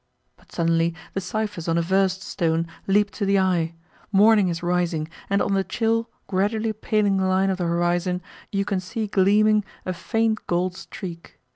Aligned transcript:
But 0.35 0.51
suddenly 0.51 0.95
the 1.13 1.21
ciphers 1.21 1.67
on 1.67 1.77
a 1.77 1.81
verst 1.83 2.23
stone 2.23 2.65
leap 2.87 3.11
to 3.11 3.23
the 3.23 3.37
eye! 3.37 3.75
Morning 4.11 4.47
is 4.47 4.63
rising, 4.63 5.07
and 5.29 5.43
on 5.43 5.53
the 5.53 5.63
chill, 5.63 6.09
gradually 6.25 6.73
paling 6.73 7.19
line 7.19 7.51
of 7.51 7.59
the 7.59 7.65
horizon 7.67 8.23
you 8.51 8.65
can 8.65 8.79
see 8.79 9.05
gleaming 9.05 9.63
a 9.85 9.93
faint 9.93 10.47
gold 10.47 10.75
streak. 10.75 11.39